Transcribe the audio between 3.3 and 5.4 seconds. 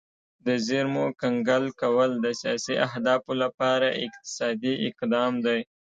لپاره اقتصادي اقدام